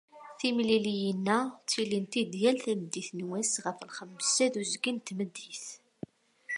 [0.39, 5.65] Timliliyin-a, ttilint-d yal tameddit n wass ɣef lxemsa d uzgen n tmeddit.